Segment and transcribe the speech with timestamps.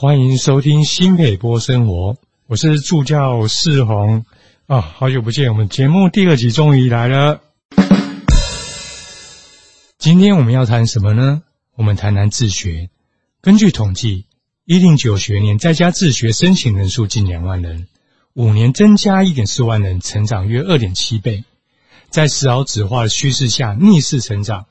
[0.00, 2.16] 欢迎收听新北波生活，
[2.46, 4.24] 我是助教世宏
[4.68, 7.40] 啊，好久不见，我们节目第二集终于来了。
[9.98, 11.42] 今天我们要谈什么呢？
[11.74, 12.90] 我们谈谈自学。
[13.40, 14.26] 根据统计，
[14.64, 17.88] 一零九学年在家自学申请人数近两万人，
[18.34, 21.42] 五年增加一点四万人，成长约二点七倍。
[22.08, 24.66] 在实劳指化的趋势下，逆势成长。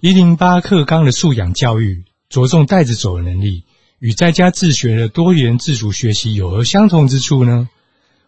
[0.00, 3.64] 一零八课纲的素养教育着重带着走的能力，
[4.00, 7.68] 与在家自学的多元自主学习有何相同之处呢？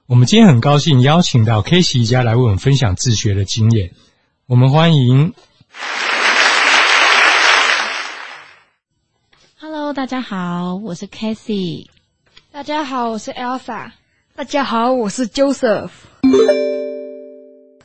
[0.05, 3.93] 我们今天很高兴邀请到 Casey 一家来为我们分享自学的经验。
[4.45, 5.33] 我们欢迎。
[9.59, 11.87] Hello，大家好，我是 Casey。
[12.51, 13.93] 大家好，我是 Elsa。
[14.37, 15.89] 大家好，我是 Joseph。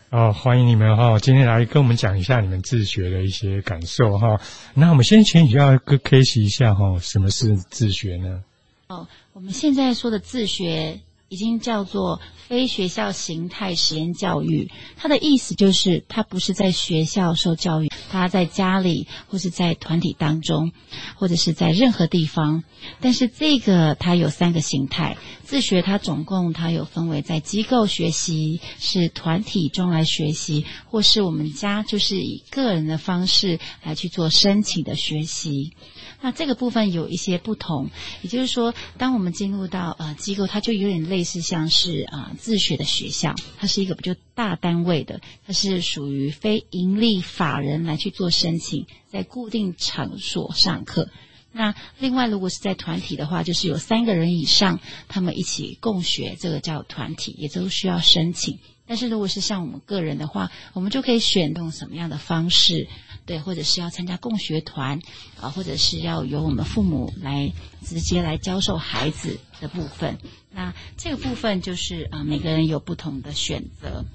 [0.09, 1.19] 哦，欢迎你们哈！
[1.19, 4.39] 今天来跟我们讲一下你们自学的一些感受哈。
[4.73, 8.41] 那我们先请你要跟 case 一下哈，什么是自学呢？
[8.87, 10.97] 哦，我们现在说的自学。
[11.29, 20.71] 已经叫做非学校形态实验教育，它的意思就是，它不是在学校受教育，它在家里或是在团体当中，
[21.15, 22.63] 或者是在任何地方。
[23.01, 35.73] 但是这个它有三个形态，自学它总共它有分为在机构学习，是团体中来学习，或是我们家就是以个人的方式来去做申请的学习。
[36.19, 37.89] 那这个部分有一些不同，
[38.21, 51.09] 也就是说，当我们进入到呃机构，它就有点类似像是啊、呃、自学的学校，它是一个比较大单位的，它是属于非营利法人来去做申请，在固定场所上课。
[51.51, 58.59] 那另外，如果是在团体的话，就是有三个人以上，他们一起共学，这个叫团体，也都需要申请。
[58.85, 62.87] 但是如果是像我们个人的话，我们就可以选用什么样的方式。
[63.27, 64.99] 对，或者是要参加共学团
[65.39, 67.51] 啊，或者是要由我们父母来
[67.85, 70.17] 直接来教授孩子的部分。
[70.49, 74.05] 那这个部分就是啊，每个人有不同的选择。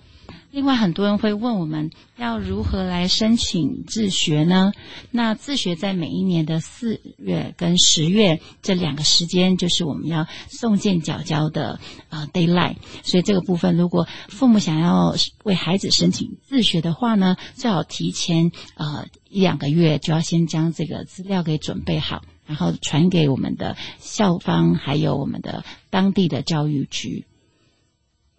[0.53, 4.73] 另外，很多人会问我们要如何来申请自学呢？
[5.11, 11.81] 那自学在每一年的四月跟十月这两个时间，就是我们要送件缴交的
[12.11, 12.77] 呃 daylight。
[13.03, 27.25] 所以这个部分，如果父母想要为孩子申请自学的话呢，最好提前呃一两个月就要先将这个资料给准备好，然后传给我们的校方还有我们的当地的教育局。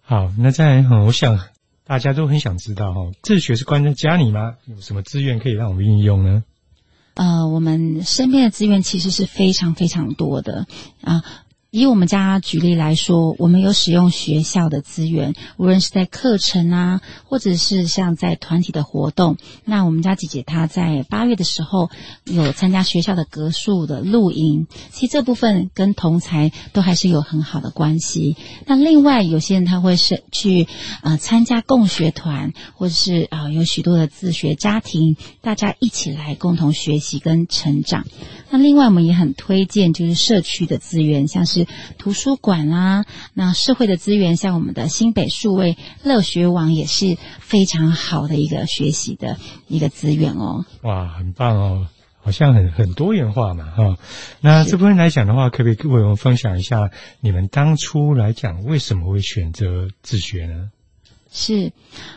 [0.00, 1.40] 好，那再，我想。
[1.86, 4.54] 大家都很想知道哈，自学是关在家里吗？
[4.66, 6.42] 有什么资源可以让我们运用呢？
[7.14, 10.66] 呃，我们身边的资源其实是非常非常多的
[11.02, 11.22] 啊。
[11.74, 19.38] 以我们家举例来说，我们有使用学校的资源，无论是在课程啊，或者是像在团体的活动。
[19.64, 21.90] 那我们家姐姐她在八月的时候
[22.22, 28.36] 有参加学校的格数的露营，其实这部分跟同侪都还是有很好的关系。
[28.66, 30.68] 那另外有些人他会是去
[31.02, 38.06] 呃参加共学团，或者是啊、有许多的自学家庭，大家一起来共同学习跟成长。
[38.50, 41.63] 那另外我们也很推荐就是社区的资源，像是
[41.98, 49.36] 图书馆啦，那社会的资源，像我们的新北数位乐学网也是非常好的一个学习的
[49.68, 50.64] 一个资源哦。
[50.82, 51.86] 哇，很棒哦，
[52.22, 53.98] 好像很很多元化嘛，哈、哦。
[54.40, 60.70] 那这部分来讲的话，可不可以跟我们分享一下你们当初来讲为什么会选择自学呢？
[61.32, 61.72] 是，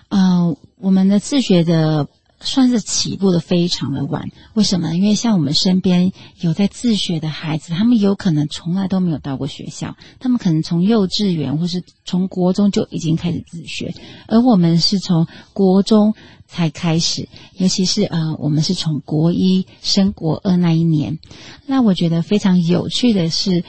[0.09, 2.07] 呃，我们的自学的。
[2.39, 4.95] 算是起步的非常的晚，为什么？
[4.95, 13.93] 因为像我们身边有在自学的孩子，他们有可能从来都没有到过学校，他们可能从幼稚园或是从国中就已经开始自学，
[14.27, 16.13] 而我们是从国中
[16.47, 21.17] 才开始，尤其是呃，我们是从国一升国二那一年，
[21.65, 23.63] 那我觉得非常有趣的是。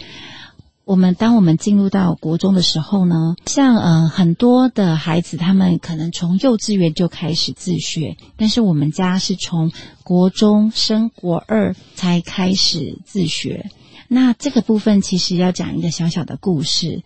[0.88, 9.71] 我们当我们进入到国中的时候呢，像呃很多的孩子，他们可能从幼稚园就开始自学，但是我们家是从
[10.03, 13.71] 国中升国二才开始自学。
[14.09, 17.03] 那这个部分其实要讲一个小小的故事。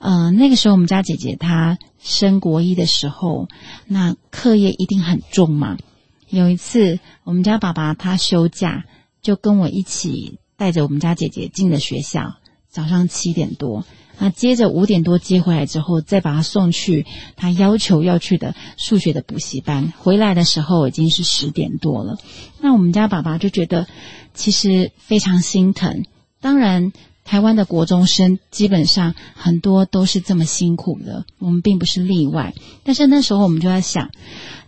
[0.00, 3.46] 呃，那个时候我们家姐姐她升国一的时候，
[3.86, 5.78] 那课业一定很重嘛。
[6.30, 8.86] 有一次，我们家爸爸他休假，
[9.22, 12.34] 就跟我一起带着我们家姐姐进了学校。
[12.70, 13.84] 早上七点多，
[14.18, 17.04] 那接着五点多接回来之后，再把他送去
[17.36, 19.92] 他要求要去的数学的补习班。
[19.98, 22.16] 回来的时候已经是十点多了。
[22.60, 23.88] 那我们家爸爸就觉得
[24.34, 26.04] 其实非常心疼。
[26.40, 26.92] 当然，
[27.24, 32.54] 台湾的国中生基本上很多都是这么辛苦的，我们并不是例外。
[32.84, 34.10] 但是那时候我们就在想，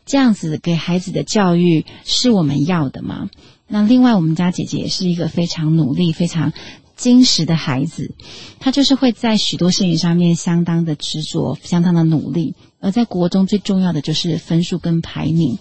[0.04, 3.30] 这样子给孩子的教育是我们要的吗？
[3.68, 6.52] 那另外，我们家姐姐也是一个非常努力、非常
[6.96, 8.14] 金石的孩子，
[8.60, 12.54] 他就是会在许多事情上面相当的执着，相当的努力。
[12.80, 15.58] 而在国中最重要的就是分数跟排名。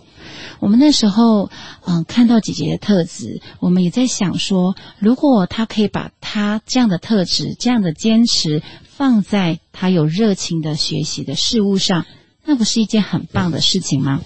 [0.59, 1.49] 我们那时候，
[1.85, 12.05] 嗯、看到姐姐的特质，我们也在想说，如果他可以把他这样的特质、这样的坚持放在他有热情的学习的事物上，
[12.43, 14.21] 那不是一件很棒的事情吗？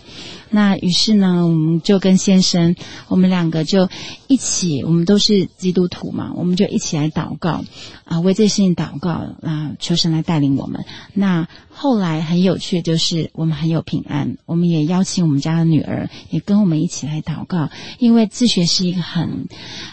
[0.49, 2.75] 那于是呢，我们就跟先生，
[3.07, 3.89] 我们两个就
[4.27, 7.63] 一起，我们都是基督徒嘛，我们就一起来祷告
[8.03, 9.09] 啊，为这事情祷告
[9.41, 10.85] 啊，求神来带领我们。
[11.13, 11.47] 那
[11.77, 17.69] 后来很有趣就是，我们很有平安，我们也邀请我们家的女儿也跟我们一起来祷告，
[17.99, 19.47] 因为自学是一个很，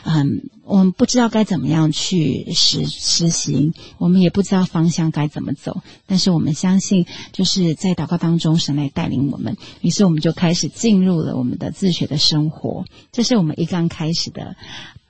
[0.04, 0.42] 嗯。
[0.64, 9.56] 我们不知道该怎么样去实实行，我们也不知道方向该怎么走，但是我们相信，就是在祷告当中，神来带领我们。
[9.80, 12.84] 于是我们就开始进入了我们的自学的生活。
[13.10, 14.54] 这是我们一刚开始的，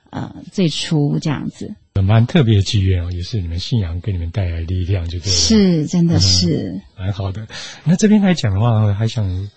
[0.09, 1.75] 呃，最初这样子。
[2.01, 5.37] 蛮特别的机缘哦，也是你们信仰给你们带来力量，就对了。
[5.37, 7.47] 是，真的是蛮好的。
[7.83, 9.49] 那这边来讲的话，还想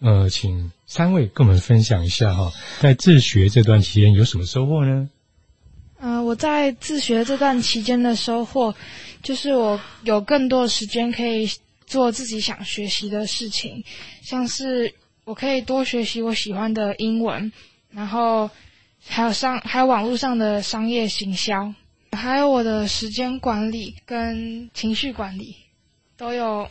[0.00, 5.08] 呃，请三位跟我们分享一下哈，在自学这段期间有什么收获呢？
[5.98, 8.74] 嗯、呃，我在自学这段期间的收获，
[9.22, 11.48] 就是我有更多的时间可以
[11.86, 13.82] 做自己想学习的事情，
[14.22, 14.92] 像是
[15.24, 17.50] 我可以多学习我喜欢的英文，
[17.90, 18.50] 然后
[19.08, 21.72] 还有商还有网络上的商业行销，
[22.12, 25.56] 还有我的时间管理跟情绪管理，
[26.16, 26.68] 都有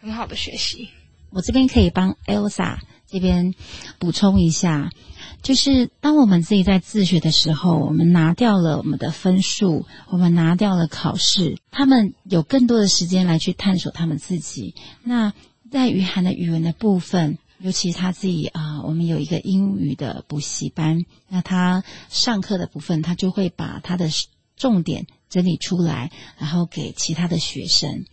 [0.00, 0.88] 很好的学习。
[1.30, 3.54] 我这边可以帮 Elsa 这边
[3.98, 4.90] 补充一下。
[5.40, 14.74] 就是当我们自己在自学的时候，我们拿掉了我们的分数，我们拿掉了考试，他们有更多的时间来去探索他们自己。
[15.04, 15.32] 那
[15.70, 24.08] 在于涵的语文的部分，尤其他自己啊、我们有一个英语的补习班，那他上课的部分，他就会把他的
[24.56, 28.04] 重点整理出来，然后给其他的学生。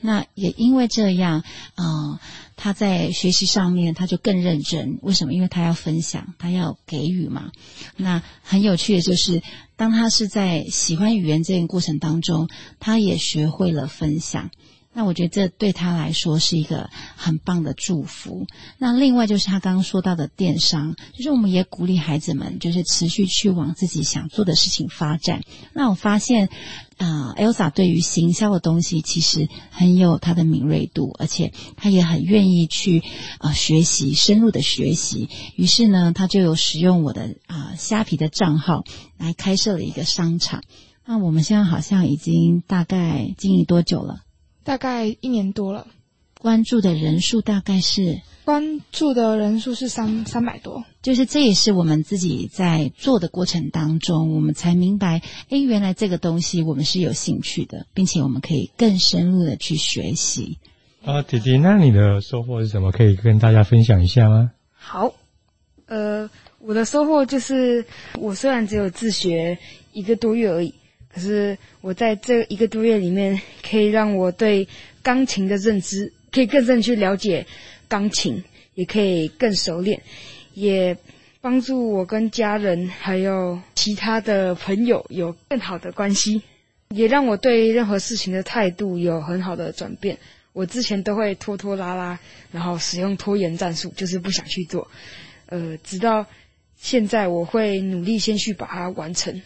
[0.00, 1.42] 那也因为这样，
[1.74, 2.20] 啊、
[2.56, 4.98] 他在学习上面，他就更认真。
[5.02, 5.32] 为什么？
[5.32, 7.50] 因为他要分享，他要给予嘛。
[7.96, 9.42] 那很有趣的就是，
[9.76, 12.48] 当他是在喜欢语言这个过程当中，
[12.78, 14.50] 他也学会了分享。
[14.94, 18.46] 那我觉得这对他来说是一个很棒的祝福。
[18.78, 25.42] 那另外就是他刚刚说到的电商，就是我们也鼓励孩子们，就是持续去往自己想做的事情发展。
[25.72, 26.50] 那我发现，
[26.98, 33.02] 啊、，Elsa 对于行销的东西其实很有他的敏锐度，而且他也很愿意去
[33.38, 35.30] 啊、学习，深入的学习。
[35.56, 38.84] 于是呢，他就有使用我的啊、虾皮的账号
[39.16, 40.62] 来开设了一个商场。
[41.06, 44.20] 那我们现在好像已经大概经营多久了？
[44.64, 45.86] 大概一年多了，
[46.40, 60.58] 关注的人数大概是关注的人数是三三百多，就是这也是我们自己在做的过程当中，我们才明白，哎，原来这个东西我们是有兴趣的，并且我们可以更深入的去学习。
[61.04, 62.92] 啊，弟弟，那你的收获是什么？
[62.92, 64.52] 可以跟大家分享一下吗？
[64.72, 65.12] 好，
[65.86, 67.84] 呃，我的收获就是，
[68.18, 69.58] 我虽然只有自学
[69.92, 70.74] 一个多月而已。
[71.14, 74.66] 可是我在这一个多月里面，可以让我对
[75.02, 77.46] 钢琴的认知可以更深去了解
[77.86, 78.42] 钢琴，
[78.74, 80.00] 也可以更熟练，
[80.54, 80.96] 也
[81.40, 86.40] 帮助我跟家人还有其他的朋友有更好的关系，
[86.88, 90.16] 也让我对任何事情的态度有很好的转变。
[90.54, 92.18] 我之前都会拖拖拉拉，
[92.50, 94.88] 然后使用拖延战术，就是不想去做。
[95.46, 96.26] 呃，直到
[96.76, 99.42] 现在，我会努力先去把它完成。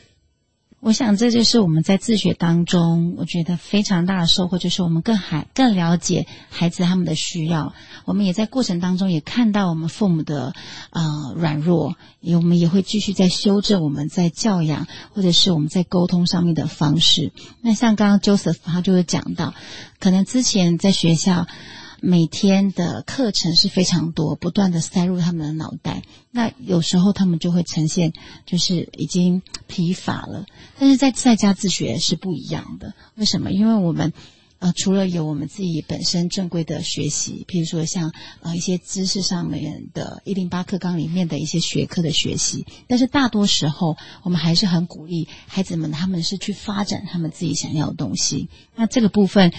[0.81, 7.75] 我想这就是我们在自学当中，我觉得非常大的收获，就是我们更还更了解孩子他们的需要。
[8.05, 10.55] 我们也在过程当中也看到我们父母的
[10.91, 17.33] 呃软弱，也我们也会继续在修正我们在教养或者是我们在沟通上面的方式。
[17.63, 19.55] 那像刚刚 Joseph 他就会讲到，
[19.99, 21.47] 可能之前在学校。
[22.01, 26.03] 每天的课程是非常多，不断的塞入他们的脑袋。
[26.31, 28.13] 那有时候他们就会呈现，
[28.45, 30.47] 就是已经疲乏了。
[30.79, 32.95] 但是在在家自学是不一样的。
[33.15, 33.51] 为什么？
[33.51, 34.13] 因为我们。
[34.59, 38.11] 呃，除了有我们自己本身正规的学习，譬如说像
[38.41, 48.49] 呃一些知识上面的一零八课纲里面的一些学科的学习，但是大多时候我们还是很鼓励孩子们，他们是去发展他们自己想要的东西。
[48.75, 49.53] 那这个部分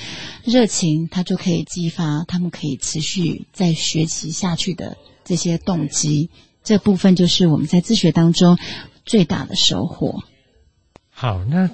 [0.44, 6.32] 热情，它就可以激发他们可以持续再学习下去的这些动机。
[6.64, 8.58] 这部分就是我们在自学当中
[9.06, 10.24] 最大的收获。
[11.12, 11.70] 好，那。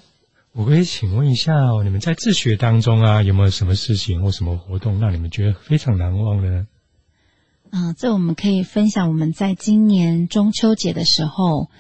[0.56, 6.68] 我可以请问一下哦，你们在自学当中啊，有没有什么事情或什么活动让你们觉得非常难忘的呢？
[7.72, 9.08] 啊、这我们可以分享。
[9.08, 11.72] 我们在今年中秋节的时候，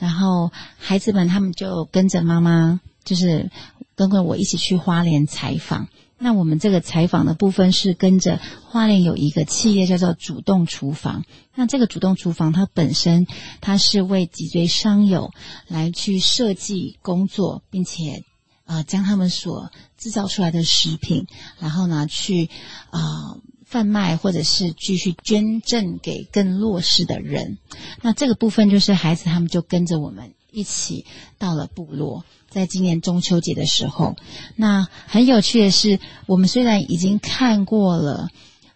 [0.00, 3.48] 然后孩子们他们就跟着妈妈就是
[3.94, 5.86] 跟着我一起去花莲采访。
[6.18, 11.24] 那我们这个采访的部分是跟着花莲有一个企业叫做主动厨房。
[11.54, 13.26] 那这个主动厨房它本身
[13.60, 15.30] 它是为脊椎伤友
[15.68, 18.24] 来去设计工作，并且
[18.64, 21.26] 啊、将他们所制造出来的食品，
[21.60, 22.50] 然后呢去
[22.90, 27.58] 啊、贩卖或者是继续捐赠给更弱势的人。
[28.02, 31.04] 那这个部分就是孩子他们就跟着我们一起
[31.38, 32.24] 到了部落。
[32.56, 34.16] 在今年中秋节的时候，
[34.54, 38.30] 那很有趣的是，我们虽然已经看过了，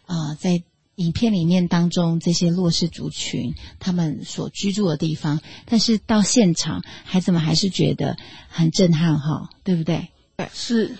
[0.05, 0.63] 啊、呃，在
[0.97, 8.19] 影片里面当中这些弱势族群他们所居住的地方，但是到现场，孩子们还是觉得
[8.51, 10.09] 很震撼，哈，对不对？
[10.37, 10.95] 对，是。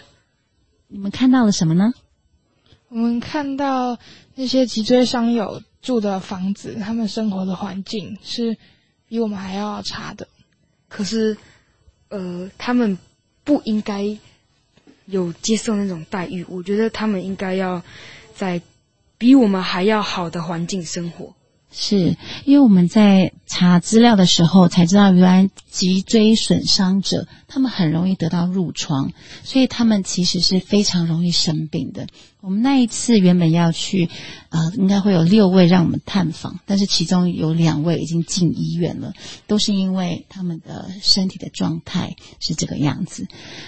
[0.89, 1.93] 你们看到了什么呢？
[2.89, 3.99] 我们看到
[4.35, 8.57] 那些脊椎伤友住的房子，他们生活的环境是
[9.07, 10.27] 比我们还要差的，
[10.89, 11.37] 可是。
[12.11, 12.97] 呃，他们
[13.43, 14.17] 不应该
[15.07, 16.45] 有接受那种待遇。
[16.49, 17.83] 我觉得他们应该要
[18.35, 18.61] 在
[19.17, 21.35] 比我们还要好的环境生活。
[21.73, 29.13] 是因为我们在查资料的时候才知道，原来脊椎损伤者他们很容易得到褥疮，
[29.45, 32.07] 所以他们其实是非常容易生病的。
[32.41, 34.09] 我们那一次原本要去，
[34.49, 39.13] 呃，应该会有六位让我们探访，但是其中有两位已经进医院了，
[39.47, 43.27] 都是因为他们的身体的状态是这个样子。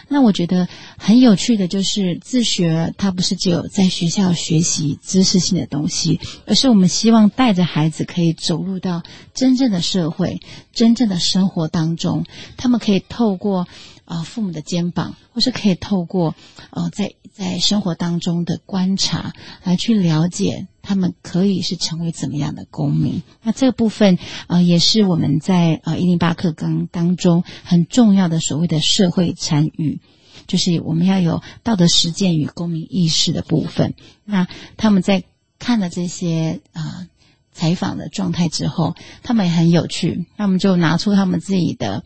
[0.08, 9.02] 那我觉得很有趣的就是自学，它不是只有在学校学习知识性的东西，而是我们希望带着孩子可以走入到
[9.34, 10.40] 真正的社会、
[10.72, 12.24] 真正的生活当中，
[12.56, 13.66] 他们可以透过。
[14.04, 16.34] 啊、父母的肩膀，或是可以透过
[16.70, 19.32] 呃，在在生活当中的观察，
[19.62, 23.22] 来去了解他们可以是成为怎么样的公民。
[23.42, 24.18] 那这个部分，
[24.48, 29.98] 呃，也是我们在呃一零八课纲当中很重要的所谓的社会参与，
[30.46, 33.94] 就是我们要有道德实践与公民意识的部分。
[34.24, 34.46] 那
[34.76, 35.24] 他们在
[35.58, 37.06] 看了这些呃
[37.52, 42.02] 采访的状态之后，他们也很有趣，他们就拿出他们自己的。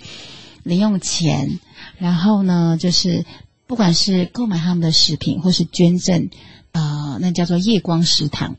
[0.62, 1.60] 零用钱，
[1.96, 3.24] 然后呢，就是
[3.68, 6.28] 不管是购买他们的食品，或是捐赠，
[6.72, 8.56] 呃，那叫做夜光食堂。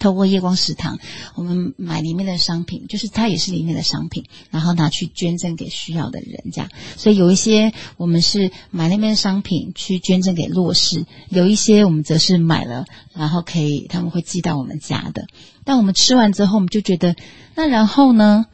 [0.00, 0.98] 透过夜光食堂，
[1.36, 6.68] 我们买里面的商品，就是它也是里面的商品，然后拿去捐赠给需要的人家。
[6.96, 15.28] 所以有一些我们是买那边的商品去捐赠给弱势，有一些我们则是买了，然后可以他们会寄到我们家的。
[15.62, 17.14] 但我们吃完之后，我们就觉得，
[17.54, 18.46] 那然后呢？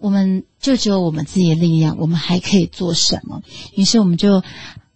[0.00, 3.42] 我们就只有我们自己的力量，我们还可以做什么？
[3.74, 4.44] 于是我们就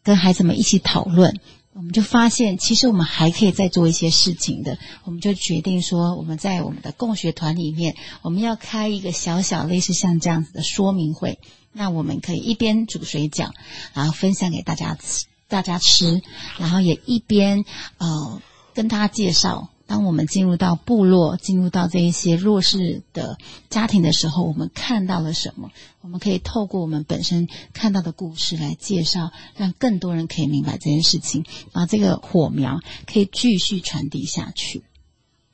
[0.05, 1.41] 跟孩子们一起讨论，
[1.75, 4.77] 我们就发现其实我们还可以再做一些事情的。
[5.05, 11.39] 我们就决定说，我们在我们的共学团里面，我们要开一个小小类似像这样子的说明会。
[11.73, 13.53] 那我们可以一边煮水饺，
[13.95, 16.21] 然后分享给大家吃，大家吃，
[16.59, 17.65] 然后也一边
[17.97, 18.43] 呃
[18.75, 19.71] 跟他介绍。
[19.93, 23.37] 当我们进入到部落，进入到这一些弱势的
[23.69, 25.71] 家庭的时候，我们看到了什么？
[26.01, 34.83] 我们可以透过我们本身看到的故事来介绍，让更多人可以明白这件事情，把这个火苗可以继续传递下去。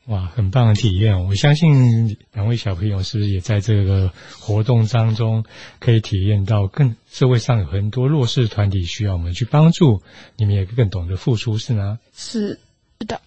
[0.07, 1.25] 哇，很棒的体验！
[1.26, 5.45] 我相信两位小朋友是不是也在这个活动当中
[5.80, 10.00] 可以体验到，更社会上有很多弱势团体需要我们去帮助，
[10.37, 11.99] 你们也更懂得付出，是吗？
[12.14, 12.61] 是，
[13.00, 13.21] 是的。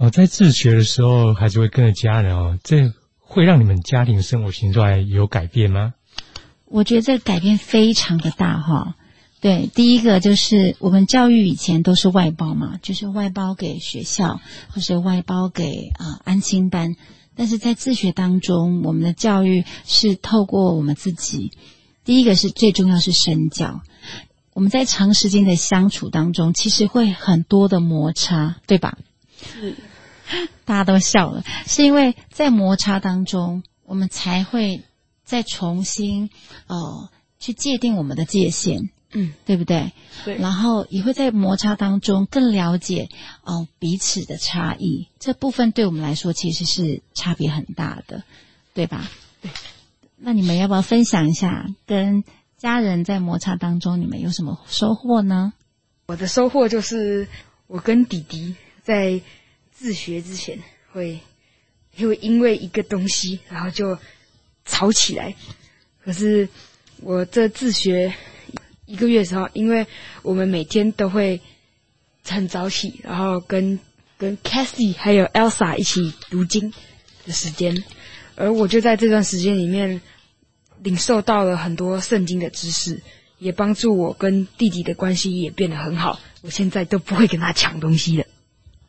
[0.00, 5.92] 哦，在自学的时候，孩子会跟着家人哦，这会让你们家庭生活形态有改变吗？
[6.64, 8.94] 我觉得这个改变非常的大哈。
[9.42, 14.40] 对，第一个就是我们教育以前都是外包嘛，就是外包给学校
[14.70, 16.96] 或是外包给啊、呃、安心班，
[17.36, 21.52] 但是在自学当中，我们的教育是透过我们自己。
[22.06, 23.82] 第一个是最重要是身教，
[24.54, 28.96] 我们在长时间的相处当中，其实会很多的摩擦，对吧？
[29.60, 29.74] 是。
[30.70, 34.84] 大家都笑了，是因为在摩擦当中，我们才会
[35.24, 36.30] 再重新
[36.68, 37.10] 呃
[37.40, 39.90] 去界定我们的界限，嗯，对不对？
[40.24, 40.38] 对。
[40.38, 43.08] 然后也会在摩擦当中更了解
[43.42, 48.22] 哦、呃、彼此的差异，这部分对我们来说其实是差别很大的，
[48.72, 49.10] 对吧？
[49.42, 49.50] 对。
[50.18, 52.22] 那你们要不要分享一下跟
[52.56, 55.52] 家人在摩擦当中你们有什么收获呢？
[56.06, 57.26] 我的收获就是
[57.66, 59.20] 我跟弟弟在。
[59.80, 60.58] 自学之前
[60.92, 61.18] 会，
[61.96, 63.96] 会因为一个东西，然后就
[64.66, 65.34] 吵起来。
[66.04, 66.46] 可是
[66.98, 68.12] 我这自学
[68.84, 69.86] 一个月的时候，因为
[70.20, 71.40] 我们每天都会
[72.28, 73.80] 很早起，然后跟
[74.18, 76.70] 跟 Cassie 还有 Elsa 一起读经
[77.24, 77.82] 的时间，
[78.36, 80.02] 而我就在这段时间里面
[80.82, 83.00] 领受到了很多圣经的知识，
[83.38, 86.20] 也帮助我跟弟弟的关系也变得很好。
[86.42, 88.26] 我现在都不会跟他抢东西了。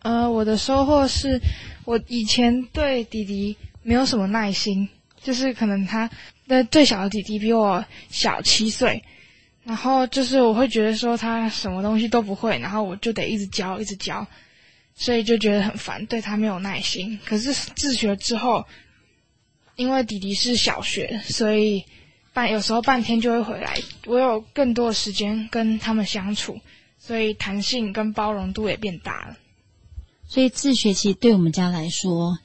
[0.02, 1.40] 呃，我的收获是，
[1.86, 4.88] 我以前对弟弟没有什么耐心，
[5.22, 6.10] 就是可能他
[6.48, 9.04] 的最小的弟弟比我小七岁，
[9.64, 14.26] 然后就是我会觉得说他什么东西都不会，然后我就得一直教，一直教，
[14.96, 17.20] 所以就觉得很烦，对他没有耐心。
[17.26, 18.66] 可是自学之后，
[19.76, 21.84] 因为弟弟是小学，所以。
[22.34, 26.58] 半有时候半天就会回来，我有更多的时间跟他们相处，
[26.98, 29.36] 所以弹性跟包容度也变大了。
[30.32, 32.38] 所以自学其实对我们家来说，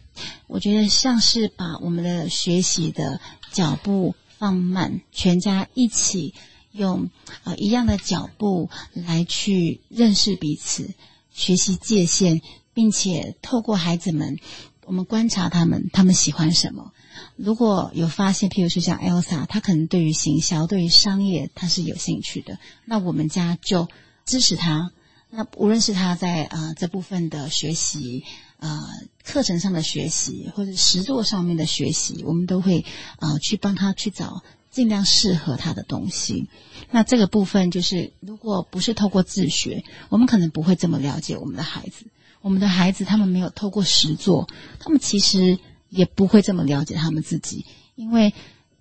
[0.49, 3.21] 我觉得像是把我们的学习的
[3.53, 6.35] 脚步放慢，全家一起
[6.73, 7.11] 用
[7.45, 10.95] 呃一样的脚步来去认识彼此，
[11.33, 12.43] 学习界限，
[12.75, 14.41] 并且透过孩子们，
[14.85, 16.93] 我们观察他们，他们喜欢什么。
[17.37, 23.87] 如果有发现，譬如说像 Elsa，她可能对于行销、对于商业，她是有兴趣的，那我们家就
[24.25, 24.91] 支持她。
[25.31, 28.25] 那无论是他在呃这部分的学习，
[28.59, 28.81] 呃
[29.25, 32.85] 课程上的学习，或者实作上面的学习，我们都会
[33.19, 36.49] 呃去帮他去找尽量适合他的东西。
[36.91, 42.07] 那这个部分就是，如果不是透过自学，我们可能不会这么了解我们的孩子。
[42.41, 45.59] 我们的孩子他们没有透过实作，他们其实。
[45.89, 47.65] 也不会这么了解他们自己，
[47.95, 48.35] 因为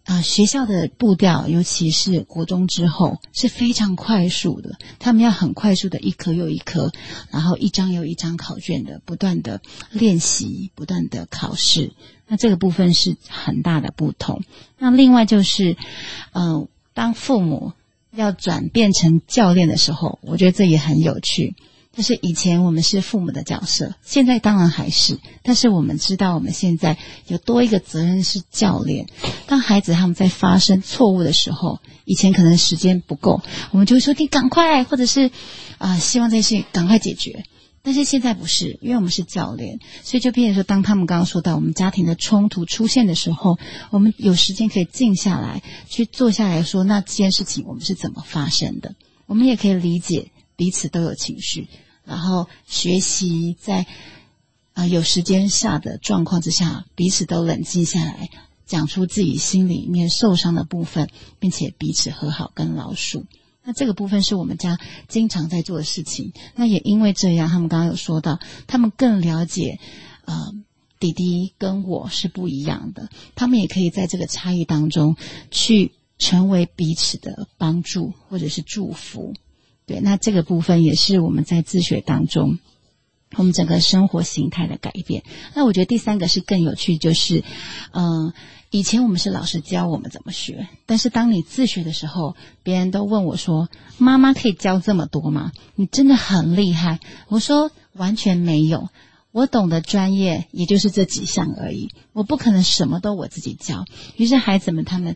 [0.05, 6.91] 啊、学校的步调，尤其是国中之后是非常快速的，他们要很快速的一科又一科，
[7.31, 11.91] 然后一张又一张考卷的不断的练习，不断的考试。
[12.27, 14.41] 那这个部分是很大的不同。
[14.77, 15.75] 那另外就是，
[16.33, 17.73] 嗯、呃，当父母
[18.11, 21.55] 要转变成教练的时候，我觉得这也很有趣。
[21.95, 26.97] 就是以前我们是父母的角色，现在当然还是，但是我们知道我们现在
[27.27, 29.07] 有多一个责任是教练。
[29.47, 35.31] 当孩子他们在发生错误的时候，以前可能时间不够，我们就会说你赶快，或者是
[35.77, 37.45] 啊、希望这些赶快解决。
[37.81, 43.59] 但是现在不是，因为我们是教练，所以就变成说，当他们刚刚说到我们家庭的冲突出现的时候，
[43.91, 48.95] 我们有时间可以静下来去坐下来说，那这件事情我们是怎么发生的？
[49.27, 51.67] 我们也可以理解彼此都有情绪。
[52.05, 53.85] 然后学习在
[54.73, 58.29] 啊、有时间下的状况之下，彼此都冷静下来，
[58.65, 63.25] 讲出自己心里面受伤的部分，并且彼此和好跟老鼠。
[63.63, 66.33] 那这个部分是我们家经常在做的事情。
[66.55, 69.79] 那也因为这样，他们刚刚有说到，他们更了解
[70.25, 70.53] 呃
[70.99, 75.15] 弟弟跟我是不一样的，他们也可以在这个差异当中
[75.51, 79.33] 去成为彼此的帮助或者是祝福。
[79.87, 82.57] 对，那这个部分也是我们在自学当中，
[83.35, 85.23] 我们整个生活形态的改变。
[85.53, 87.43] 那我觉得第三个是更有趣，就是，
[87.91, 88.33] 嗯、
[88.71, 93.69] 以前我们是老师教我们怎么学，但是当你自学的时候，别人都问我说
[93.99, 95.51] ：“妈妈可以教这么多吗？
[95.75, 98.89] 你真的很厉害。”我说：“完全没有，
[99.31, 103.85] 我懂得专业也就是这几项而已，我不可能什么都我自己教。”
[104.17, 105.15] 于是孩子们他们，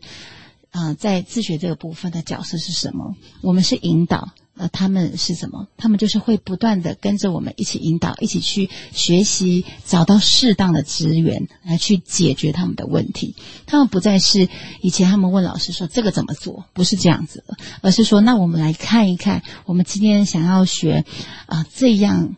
[0.70, 3.16] 呃，在自学这个部分的角色是什么？
[3.40, 4.28] 我们是引导。
[4.56, 5.68] 呃，他们是什么？
[5.76, 13.34] 他们就是会不断的跟着我们一起引导，一起去学习，找到适当的资源来去解决他们的问题。
[13.66, 14.48] 他们不再是
[14.82, 21.04] 以前他们问老师说这个怎么做，不是这样子的，而是说那我们来看一看，我们今天想要学
[21.46, 22.36] 啊、这样。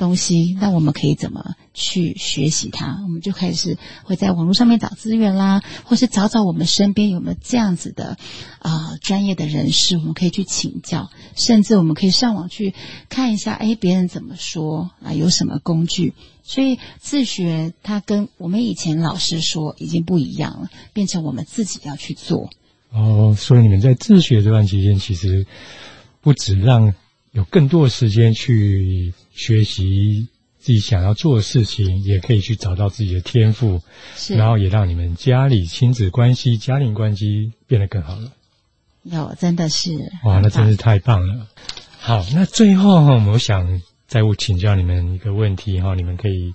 [0.00, 2.98] 东西，那我们可以怎么去学习它？
[3.02, 8.16] 我们就开始会在网络上面找资源啦，或是找找我们身边有没有这样子的
[8.60, 12.74] 啊、专业的人士，我们可以去请教，甚至我们可以上网去
[13.10, 15.12] 看一下，哎，别人怎么说啊？
[15.12, 16.14] 有什么工具？
[16.42, 22.48] 所以自学它跟我们以前老师说已经不一样了，变成我们自己要去做。
[22.90, 25.46] 哦，所以你们在自学这段期间，其实
[26.22, 26.94] 不止让。
[27.32, 33.80] 有更多的时间去学习自己想要做的事情，也可以去找到自己的天赋，
[34.30, 38.32] 然后也让你们家里亲子关系、家庭关系变得更好了。
[39.04, 39.90] 有，真的是
[40.24, 41.46] 哇，那真是太棒了。
[41.98, 46.52] 好，那最后哈，我想再请教你们一个问题哈，你们可以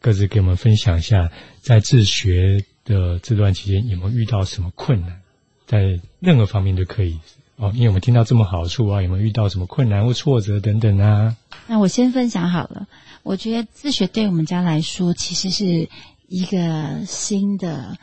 [0.00, 1.30] 各自给我们分享一下，
[1.60, 5.20] 在自学的这段期间有没有遇到什么困难，
[5.66, 7.18] 在任何方面都可以。
[7.58, 11.36] 哦，因为我们听到这么好处啊，有没有遇到什么困难或挫折等等啊？
[11.66, 12.86] 那我先分享好了。
[13.24, 15.88] 我觉得自学对我们家来说，其实是
[16.28, 17.98] 一个新的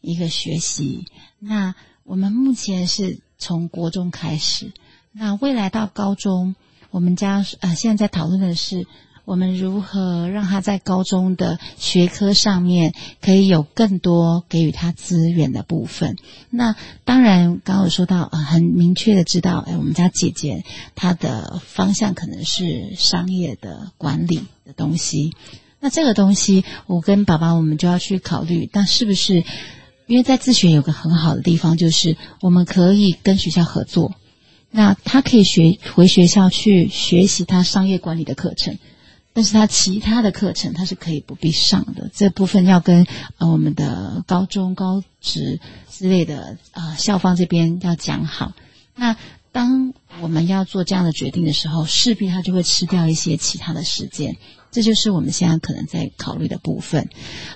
[0.00, 1.06] 一个学习。
[1.38, 4.72] 那我们目前是从国中开始，
[5.12, 6.56] 那未来到高中，
[6.90, 8.88] 我们家呃现在在讨论的是，
[9.26, 16.16] 我们如何让他在高中的学科上面可以有更多给予他资源的部分。
[16.48, 25.32] 那当然，刚刚有说到，呃，很明确的知道，哎，我们家姐姐她的方向可能是商业的管理的东西。
[25.80, 29.44] 那这个东西，我跟爸爸我们就要去考虑，但是不是？
[30.06, 34.14] 因为在自学有个很好的地方，就是我们可以跟学校合作。
[34.70, 38.78] 那他可以学回学校去学习他商业管理的课程，
[39.36, 42.10] 但是他其他的课程他是可以不必上的。
[42.14, 48.54] 这部分要跟呃我们的高中、高职之类的啊、呃、校方这边要讲好。
[48.94, 49.14] 那
[49.52, 54.38] 当我们要做这样的决定的时候，势必他就会吃掉一些其他的时间。
[54.70, 57.10] 这就是我们现在可能在考虑的部分。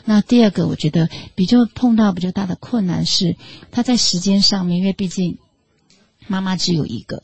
[0.05, 3.37] 那第二个，我觉得比较碰到比较大的困难是，
[3.71, 5.39] 他在时间上面，因为毕竟
[6.27, 7.23] 妈妈只有一个，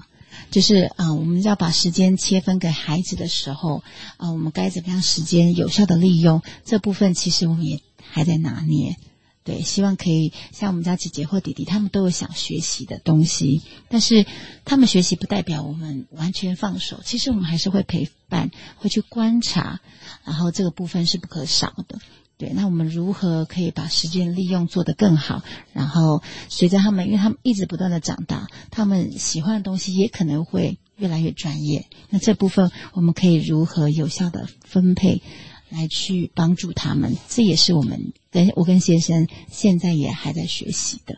[0.50, 3.82] 就是啊、我们要把时间切分给孩子的时候，
[4.16, 6.42] 啊、我们该怎么样时间有效的利用？
[6.64, 8.96] 这部分其实我们也还在拿捏。
[9.44, 14.26] 对，希望可以像我们家姐姐或弟弟，他们都有想学习的东西，但是
[14.64, 17.00] 他们学习不代表我们完全放手。
[17.04, 19.80] 其实我们还是会陪伴，会去观察，
[20.24, 22.00] 然后这个部分是不可少的。
[22.38, 25.42] 对，那我们如何可以把时间利用做得更好？
[25.72, 31.86] 然后随着他们，因为他们一直不断的长大，他们喜欢的东西也可能会越来越专业。
[32.10, 35.22] 那这部分我们可以如何有效的分配？
[35.68, 41.16] 来去帮助他们，这也是我们跟我跟先生现在也还在学习的。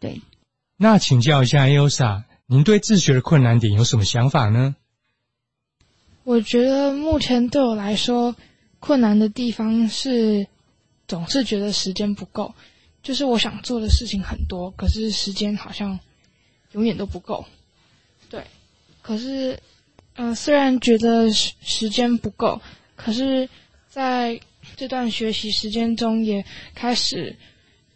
[0.00, 0.22] 对，
[0.76, 4.74] 那请教一下 Elsa，您对自学的困难点有什么想法呢？
[6.24, 8.34] 我觉得目前对我来说，
[8.80, 10.44] 困难的地方是
[11.06, 12.52] 总是觉得时间不够，
[13.02, 15.96] 就是我想做的事情很多，可是时间好像
[16.72, 17.44] 永远都不够。
[18.28, 18.44] 对，
[19.00, 19.52] 可是
[20.16, 22.60] 嗯、呃，虽然觉得时时间不够，
[22.96, 23.48] 可是。
[23.92, 24.40] 在
[24.76, 26.44] 这段学习时间中，也
[26.76, 27.36] 开始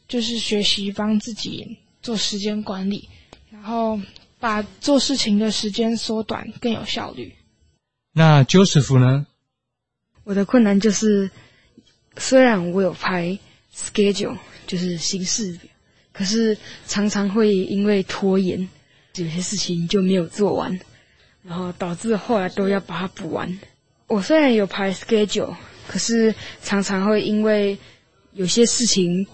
[0.09, 3.09] 就是学习帮自己做时间管理，
[3.49, 4.01] 然后
[4.41, 7.33] 把做事情的时间缩短，更有效率。
[8.13, 9.25] 那 Joseph 呢？
[10.25, 11.31] 我的困难就是，
[12.17, 13.39] 虽然我有排
[13.75, 15.71] schedule，就是行事表，
[16.13, 16.57] 可是
[16.87, 18.69] 常常会因为拖延，
[19.15, 20.79] 有些事情就没有做完，
[21.43, 23.59] 然后导致后来都要把它补完。
[24.07, 25.55] 我虽然有排 schedule。
[25.87, 27.77] 可是常常会因为
[28.33, 29.27] 有些事情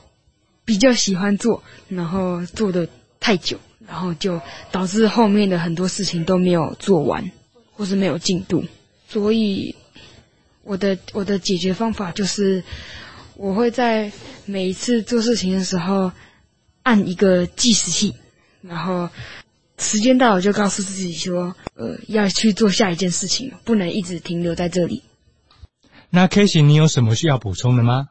[0.64, 2.88] 比较喜欢做，然后做的
[3.20, 4.40] 太久，然后就
[4.72, 7.30] 导致后面的很多事情都没有做完，
[7.70, 8.64] 或是没有进度。
[9.08, 9.72] 所以
[10.70, 12.62] 我的我的解决方法就是，
[13.34, 14.12] 我会在
[14.44, 16.12] 每一次做事情的时候
[16.84, 18.14] 按一个计时器，
[18.62, 19.10] 然后
[19.78, 25.02] 时间到了就告诉自己说，呃，要去做下一件事情，不能一直停留在这里。
[26.08, 28.10] 那 Casey，你有什么需要补充的吗？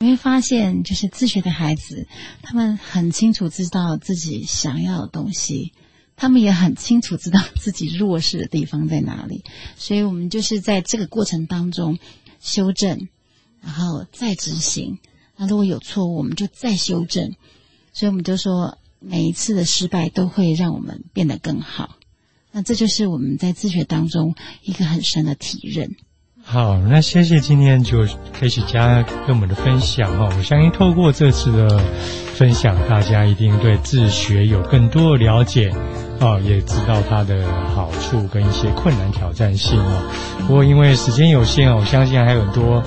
[0.00, 2.06] 你会发现，就是自学的孩子，
[2.42, 5.72] 他们很清楚知道自己想要的东西，
[6.20, 9.42] 他们也很清楚知道自己弱势的地方在哪里。
[9.76, 11.98] 所以，我们就是在这个过程当中
[12.40, 13.08] 修正，
[13.62, 14.98] 然后再执行。
[15.38, 17.32] 那如果有错误，我们就再修正。
[17.94, 21.96] 所以，我们就说，每一次的失败都会让我们变得更好。
[22.52, 25.96] 那这就是我们在自学当中一个很深的体认。
[26.42, 30.30] 好，那谢谢今天就开始加跟我们的分享哦。
[30.36, 31.78] 我相信透过这次的
[32.34, 35.70] 分享，大家一定对自学有更多的了解
[36.20, 40.02] 哦，也知道它的好处跟一些困难挑战性哦。
[40.46, 42.82] 不过因为时间有限哦，我相信还有很多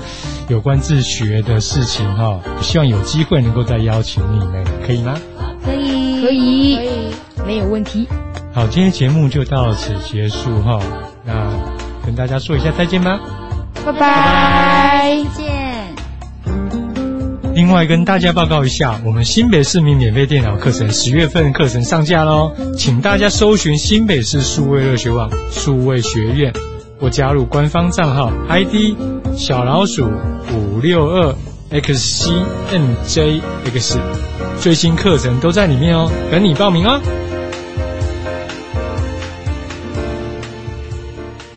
[0.48, 2.38] 有关自学的事情哈。
[2.62, 5.14] 希望有机会能够再邀请你们，可以吗？
[5.64, 8.08] 可以，可以，可以，没有问题。
[8.52, 10.78] 好，今天节目就到此结束哈。
[11.24, 11.50] 那
[12.06, 13.18] 跟大家说一下再见吧。
[13.84, 15.43] 拜拜，再见。
[17.54, 26.52] 另外跟大家报告一下，我们新北市民免费电脑课程十月份课程上架喽，请大家搜寻新北市数位热学网数位学院，
[26.98, 28.96] 或加入官方账号 ID
[29.36, 30.10] 小老鼠
[30.52, 31.32] 五六二
[31.70, 32.38] xcnjx，
[34.60, 37.00] 最新课程都在里面哦，等你报名哦。